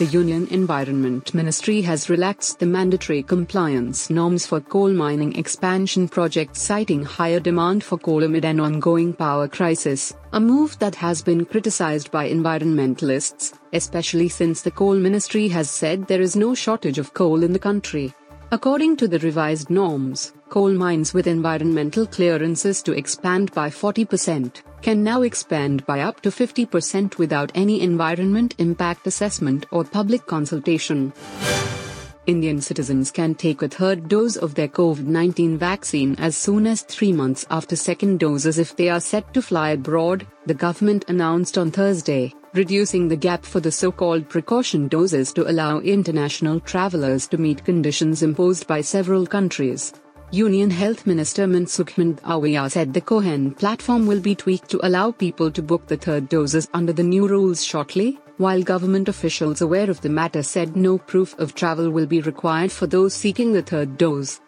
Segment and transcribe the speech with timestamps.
[0.00, 6.62] The Union Environment Ministry has relaxed the mandatory compliance norms for coal mining expansion projects
[6.62, 11.44] citing higher demand for coal amid an ongoing power crisis, a move that has been
[11.44, 17.12] criticized by environmentalists, especially since the coal ministry has said there is no shortage of
[17.12, 18.14] coal in the country.
[18.52, 25.04] According to the revised norms, coal mines with environmental clearances to expand by 40% can
[25.04, 31.12] now expand by up to 50% without any environment impact assessment or public consultation.
[32.26, 36.82] Indian citizens can take a third dose of their COVID 19 vaccine as soon as
[36.82, 41.58] three months after second doses if they are set to fly abroad, the government announced
[41.58, 47.26] on Thursday, reducing the gap for the so called precaution doses to allow international travelers
[47.26, 49.92] to meet conditions imposed by several countries.
[50.32, 55.50] Union Health Minister Mansukh Mandaviya said the CoWIN platform will be tweaked to allow people
[55.50, 60.00] to book the third doses under the new rules shortly, while government officials aware of
[60.02, 63.98] the matter said no proof of travel will be required for those seeking the third
[63.98, 64.40] dose.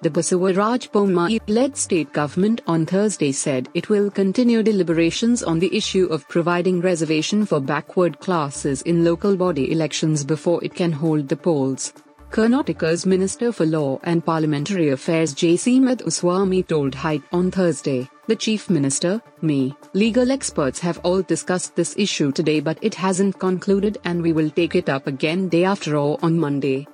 [0.00, 5.76] The Basavaraj Bommai led state government on Thursday said it will continue deliberations on the
[5.76, 11.28] issue of providing reservation for backward classes in local body elections before it can hold
[11.28, 11.92] the polls.
[12.30, 15.80] Karnataka's Minister for Law and Parliamentary Affairs J.C.
[15.80, 21.92] Madhuswamy told HT on Thursday, the Chief Minister, me, legal experts have all discussed this
[21.98, 25.96] issue today but it hasn't concluded and we will take it up again day after
[25.96, 26.86] or on Monday.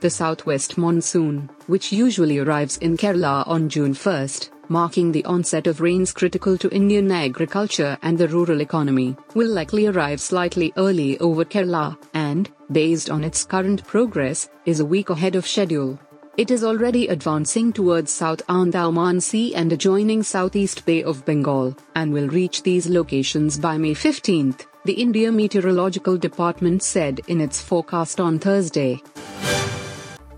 [0.00, 5.80] The southwest monsoon, which usually arrives in Kerala on June 1st, marking the onset of
[5.80, 11.44] rains critical to Indian agriculture and the rural economy, will likely arrive slightly early over
[11.44, 11.98] Kerala,
[12.28, 15.98] and, based on its current progress, is a week ahead of schedule.
[16.36, 22.12] It is already advancing towards South Andaman Sea and adjoining Southeast Bay of Bengal, and
[22.12, 24.54] will reach these locations by May 15,
[24.84, 29.02] the India Meteorological Department said in its forecast on Thursday.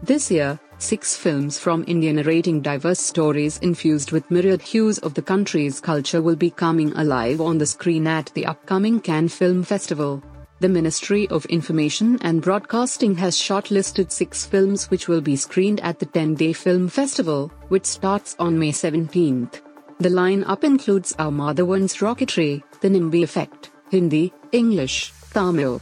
[0.03, 5.22] This year, six films from India narrating diverse stories infused with myriad hues of the
[5.22, 10.22] country's culture will be coming alive on the screen at the upcoming Cannes Film Festival.
[10.60, 15.98] The Ministry of Information and Broadcasting has shortlisted six films which will be screened at
[15.98, 19.62] the 10 day film festival, which starts on May 17th.
[20.00, 25.81] The lineup includes R Madhavan's Rocketry, The Nambi Effect, Hindi, English, Tamil,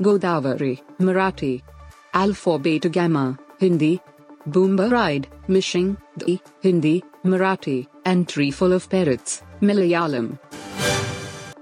[0.00, 1.62] Godavari, Marathi,
[2.14, 4.00] Alpha Beta Gamma, Hindi,
[4.48, 5.96] Boomba Ride, Mishing,
[6.62, 10.36] Hindi, Marathi, and Tree Full of Parrots, Malayalam.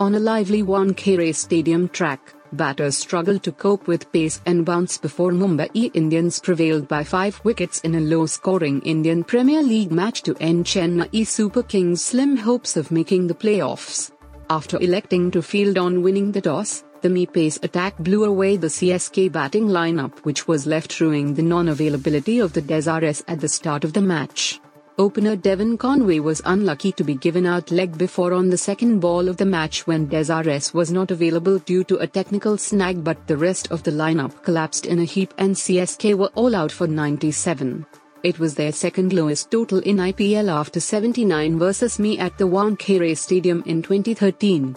[0.02, 5.30] On a lively Wankhede Stadium track, batters struggled to cope with pace and bounce before
[5.30, 10.64] Mumbai Indians prevailed by five wickets in a low-scoring Indian Premier League match to end
[10.64, 14.10] Chennai Super Kings' slim hopes of making the playoffs.
[14.50, 18.66] After electing to field on winning the toss, the MI pace attack blew away the
[18.66, 23.84] CSK batting lineup which was left ruining the non-availability of the DRS at the start
[23.84, 24.58] of the match.
[24.98, 29.26] Opener Devon Conway was unlucky to be given out leg before on the second ball
[29.26, 33.36] of the match when DRS was not available due to a technical snag but the
[33.36, 37.86] rest of the lineup collapsed in a heap and CSK were all out for 97.
[38.22, 43.16] It was their second lowest total in IPL after 79 versus MI at the Wankhede
[43.16, 44.76] Stadium in 2013.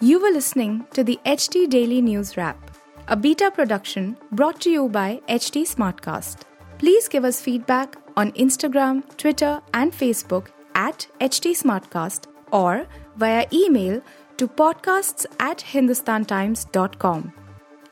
[0.00, 2.70] You were listening to the HT Daily News Wrap,
[3.08, 6.42] a beta production brought to you by HT Smartcast.
[6.78, 12.86] Please give us feedback on Instagram, Twitter, and Facebook at HT Smartcast or
[13.16, 14.02] via email
[14.36, 17.32] to podcasts at hindustantimes.com.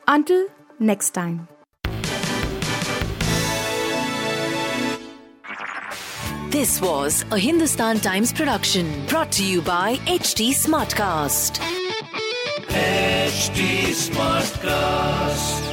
[0.07, 0.47] Until
[0.79, 1.47] next time.
[6.49, 11.59] This was a Hindustan Times production brought to you by HT Smartcast.
[12.67, 15.72] HT Smartcast.